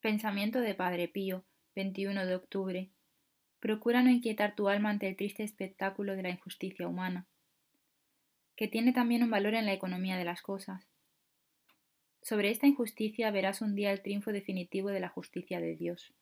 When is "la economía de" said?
9.66-10.24